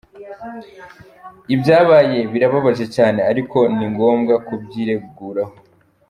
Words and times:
Ibyabaye 1.53 2.19
birababaje 2.31 2.85
cyane 2.95 3.19
ariko 3.31 3.57
ni 3.75 3.85
ngombwa 3.93 4.33
kubyireguraho. 4.47 5.53